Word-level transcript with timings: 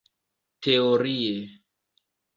teorie 0.63 1.37